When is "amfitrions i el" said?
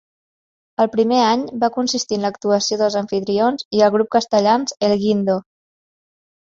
3.05-3.95